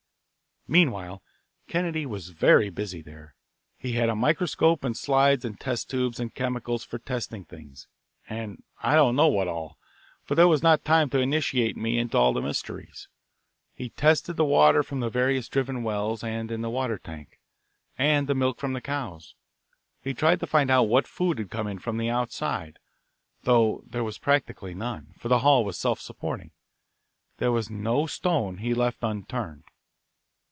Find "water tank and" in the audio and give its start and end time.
16.69-18.27